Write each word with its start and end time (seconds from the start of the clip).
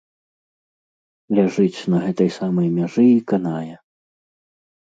Ляжыць 1.39 1.85
на 1.95 1.99
гэтай 2.05 2.29
самай 2.39 2.67
мяжы 2.79 3.05
і 3.11 3.21
канае. 3.33 3.75